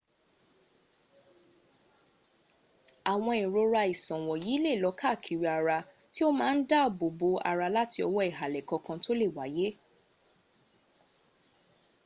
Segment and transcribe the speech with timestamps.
[3.13, 5.77] awon irora isan wonyi le lo kaakiri ara
[6.13, 9.67] ti o ma n daabo bo ara lati owo ihale kankan to le waye